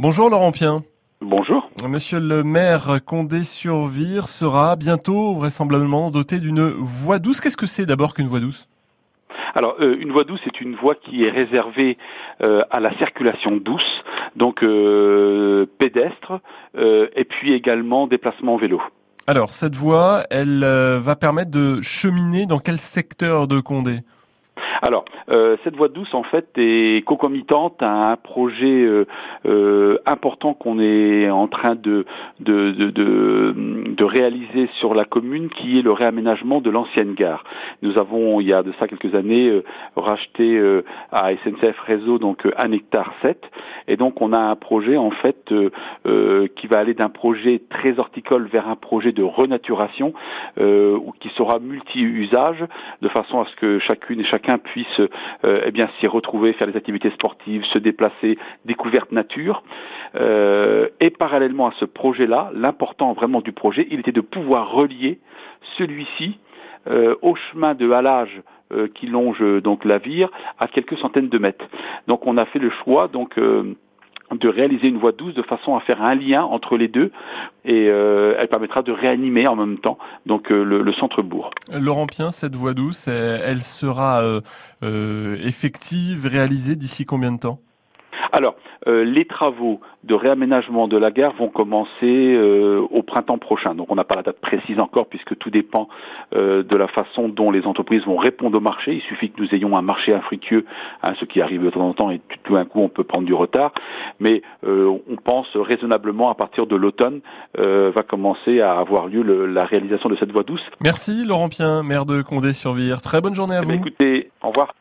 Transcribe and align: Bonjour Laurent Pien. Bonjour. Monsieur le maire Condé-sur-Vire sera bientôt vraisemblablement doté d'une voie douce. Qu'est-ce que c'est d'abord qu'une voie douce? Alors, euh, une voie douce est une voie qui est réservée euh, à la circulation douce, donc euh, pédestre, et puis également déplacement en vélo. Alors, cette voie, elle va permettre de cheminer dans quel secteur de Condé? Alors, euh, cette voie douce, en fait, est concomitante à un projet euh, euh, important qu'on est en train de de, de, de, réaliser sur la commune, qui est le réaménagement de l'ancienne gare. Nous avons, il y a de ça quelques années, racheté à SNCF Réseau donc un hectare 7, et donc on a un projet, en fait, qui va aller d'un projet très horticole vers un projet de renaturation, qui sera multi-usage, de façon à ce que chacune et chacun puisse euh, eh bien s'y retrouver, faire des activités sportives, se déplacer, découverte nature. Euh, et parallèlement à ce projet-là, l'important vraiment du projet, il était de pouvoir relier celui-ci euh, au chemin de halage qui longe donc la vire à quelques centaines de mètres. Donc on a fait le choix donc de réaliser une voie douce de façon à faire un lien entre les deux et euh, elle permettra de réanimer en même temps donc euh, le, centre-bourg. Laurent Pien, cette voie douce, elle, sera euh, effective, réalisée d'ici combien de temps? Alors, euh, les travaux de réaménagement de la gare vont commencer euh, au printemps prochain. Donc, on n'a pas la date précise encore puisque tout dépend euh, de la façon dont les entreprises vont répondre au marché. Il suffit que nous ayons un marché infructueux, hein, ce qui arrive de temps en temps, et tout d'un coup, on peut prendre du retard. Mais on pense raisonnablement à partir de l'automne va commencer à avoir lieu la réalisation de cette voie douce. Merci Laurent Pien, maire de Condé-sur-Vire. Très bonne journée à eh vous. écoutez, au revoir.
Bonjour 0.00 0.30
Laurent 0.30 0.52
Pien. 0.52 0.84
Bonjour. 1.20 1.68
Monsieur 1.84 2.20
le 2.20 2.44
maire 2.44 3.00
Condé-sur-Vire 3.04 4.28
sera 4.28 4.76
bientôt 4.76 5.34
vraisemblablement 5.34 6.12
doté 6.12 6.38
d'une 6.38 6.60
voie 6.60 7.18
douce. 7.18 7.40
Qu'est-ce 7.40 7.56
que 7.56 7.66
c'est 7.66 7.84
d'abord 7.84 8.14
qu'une 8.14 8.28
voie 8.28 8.38
douce? 8.38 8.68
Alors, 9.56 9.74
euh, 9.80 9.96
une 9.98 10.12
voie 10.12 10.22
douce 10.22 10.40
est 10.46 10.60
une 10.60 10.76
voie 10.76 10.94
qui 10.94 11.24
est 11.24 11.30
réservée 11.30 11.98
euh, 12.44 12.62
à 12.70 12.78
la 12.78 12.96
circulation 12.98 13.56
douce, 13.56 14.04
donc 14.36 14.62
euh, 14.62 15.66
pédestre, 15.78 16.40
et 16.76 17.24
puis 17.24 17.52
également 17.52 18.06
déplacement 18.06 18.54
en 18.54 18.56
vélo. 18.56 18.80
Alors, 19.26 19.50
cette 19.50 19.74
voie, 19.74 20.22
elle 20.30 20.60
va 20.60 21.16
permettre 21.16 21.50
de 21.50 21.82
cheminer 21.82 22.46
dans 22.46 22.60
quel 22.60 22.78
secteur 22.78 23.48
de 23.48 23.58
Condé? 23.58 24.02
Alors, 24.80 25.04
euh, 25.30 25.56
cette 25.64 25.76
voie 25.76 25.88
douce, 25.88 26.14
en 26.14 26.22
fait, 26.22 26.46
est 26.56 27.04
concomitante 27.04 27.82
à 27.82 28.12
un 28.12 28.16
projet 28.16 28.84
euh, 28.84 29.06
euh, 29.46 29.98
important 30.06 30.54
qu'on 30.54 30.78
est 30.78 31.28
en 31.30 31.48
train 31.48 31.74
de 31.74 32.04
de, 32.40 32.70
de, 32.70 32.90
de, 32.90 34.04
réaliser 34.04 34.68
sur 34.78 34.94
la 34.94 35.04
commune, 35.04 35.48
qui 35.48 35.78
est 35.78 35.82
le 35.82 35.92
réaménagement 35.92 36.60
de 36.60 36.70
l'ancienne 36.70 37.14
gare. 37.14 37.44
Nous 37.82 37.98
avons, 37.98 38.40
il 38.40 38.46
y 38.46 38.52
a 38.52 38.62
de 38.62 38.72
ça 38.78 38.86
quelques 38.86 39.14
années, 39.14 39.62
racheté 39.96 40.58
à 41.12 41.30
SNCF 41.44 41.78
Réseau 41.80 42.18
donc 42.18 42.46
un 42.56 42.72
hectare 42.72 43.12
7, 43.22 43.38
et 43.88 43.96
donc 43.96 44.22
on 44.22 44.32
a 44.32 44.38
un 44.38 44.56
projet, 44.56 44.96
en 44.96 45.10
fait, 45.10 45.52
qui 46.56 46.66
va 46.68 46.78
aller 46.78 46.94
d'un 46.94 47.10
projet 47.10 47.60
très 47.68 47.98
horticole 47.98 48.46
vers 48.46 48.68
un 48.68 48.76
projet 48.76 49.12
de 49.12 49.22
renaturation, 49.22 50.14
qui 50.56 51.28
sera 51.36 51.58
multi-usage, 51.58 52.64
de 53.02 53.08
façon 53.08 53.40
à 53.40 53.46
ce 53.46 53.56
que 53.56 53.78
chacune 53.80 54.20
et 54.20 54.24
chacun 54.24 54.58
puisse 54.72 55.00
euh, 55.44 55.62
eh 55.64 55.70
bien 55.70 55.88
s'y 55.98 56.06
retrouver, 56.06 56.52
faire 56.52 56.66
des 56.66 56.76
activités 56.76 57.10
sportives, 57.10 57.64
se 57.64 57.78
déplacer, 57.78 58.38
découverte 58.64 59.12
nature. 59.12 59.62
Euh, 60.14 60.88
et 61.00 61.10
parallèlement 61.10 61.68
à 61.68 61.72
ce 61.78 61.84
projet-là, 61.84 62.50
l'important 62.54 63.12
vraiment 63.12 63.40
du 63.40 63.52
projet, 63.52 63.86
il 63.90 64.00
était 64.00 64.12
de 64.12 64.20
pouvoir 64.20 64.70
relier 64.70 65.18
celui-ci 65.76 66.38
euh, 66.88 67.14
au 67.22 67.34
chemin 67.34 67.74
de 67.74 67.90
halage 67.90 68.42
qui 68.94 69.06
longe 69.06 69.42
donc 69.62 69.86
la 69.86 69.96
vire 69.96 70.28
à 70.58 70.66
quelques 70.66 70.98
centaines 70.98 71.30
de 71.30 71.38
mètres. 71.38 71.64
Donc 72.06 72.26
on 72.26 72.36
a 72.36 72.44
fait 72.44 72.58
le 72.58 72.68
choix 72.68 73.08
donc 73.08 73.38
de 74.36 74.48
réaliser 74.48 74.88
une 74.88 74.98
voie 74.98 75.12
douce 75.12 75.34
de 75.34 75.42
façon 75.42 75.76
à 75.76 75.80
faire 75.80 76.02
un 76.02 76.14
lien 76.14 76.42
entre 76.42 76.76
les 76.76 76.88
deux 76.88 77.10
et 77.64 77.88
euh, 77.88 78.36
elle 78.38 78.48
permettra 78.48 78.82
de 78.82 78.92
réanimer 78.92 79.46
en 79.46 79.56
même 79.56 79.78
temps 79.78 79.98
donc 80.26 80.50
euh, 80.52 80.62
le, 80.62 80.92
centre-bourg. 80.92 81.50
Laurent 81.72 82.06
Pien, 82.06 82.30
cette 82.30 82.54
voie 82.54 82.74
douce, 82.74 83.08
elle, 83.08 83.62
sera 83.62 84.22
euh, 84.82 85.36
effective, 85.42 86.26
réalisée 86.26 86.76
d'ici 86.76 87.06
combien 87.06 87.32
de 87.32 87.38
temps? 87.38 87.60
Alors, 88.32 88.56
euh, 88.86 89.04
les 89.04 89.24
travaux 89.24 89.80
de 90.04 90.14
réaménagement 90.14 90.88
de 90.88 90.96
la 90.96 91.10
gare 91.10 91.34
vont 91.34 91.48
commencer 91.48 91.90
euh, 92.02 92.86
au 92.90 93.02
printemps 93.02 93.38
prochain. 93.38 93.74
Donc, 93.74 93.90
on 93.90 93.94
n'a 93.94 94.04
pas 94.04 94.16
la 94.16 94.22
date 94.22 94.40
précise 94.40 94.78
encore 94.78 95.06
puisque 95.06 95.36
tout 95.38 95.50
dépend 95.50 95.88
euh, 96.34 96.62
de 96.62 96.76
la 96.76 96.88
façon 96.88 97.28
dont 97.28 97.50
les 97.50 97.66
entreprises 97.66 98.04
vont 98.04 98.16
répondre 98.16 98.56
au 98.58 98.60
marché. 98.60 98.94
Il 98.94 99.02
suffit 99.02 99.30
que 99.30 99.40
nous 99.40 99.54
ayons 99.54 99.76
un 99.76 99.82
marché 99.82 100.12
infructueux, 100.12 100.64
hein, 101.02 101.14
ce 101.18 101.24
qui 101.24 101.40
arrive 101.40 101.64
de 101.64 101.70
temps 101.70 101.88
en 101.88 101.94
temps, 101.94 102.10
et 102.10 102.20
tout 102.44 102.54
d'un 102.54 102.64
coup, 102.64 102.80
on 102.80 102.88
peut 102.88 103.04
prendre 103.04 103.24
du 103.24 103.34
retard. 103.34 103.72
Mais 104.20 104.42
on 104.62 105.16
pense 105.22 105.48
raisonnablement 105.56 106.30
à 106.30 106.34
partir 106.34 106.66
de 106.66 106.76
l'automne 106.76 107.20
va 107.56 108.02
commencer 108.02 108.60
à 108.60 108.78
avoir 108.78 109.06
lieu 109.06 109.46
la 109.46 109.64
réalisation 109.64 110.08
de 110.08 110.16
cette 110.16 110.32
voie 110.32 110.42
douce. 110.42 110.64
Merci 110.80 111.24
Laurent 111.24 111.48
Pien, 111.48 111.82
maire 111.82 112.04
de 112.04 112.22
Condé-sur-Vire. 112.22 113.00
Très 113.00 113.20
bonne 113.20 113.34
journée 113.34 113.56
à 113.56 113.60
eh 113.62 113.66
vous. 113.66 113.72
écoutez, 113.72 114.30
au 114.42 114.48
revoir. 114.48 114.74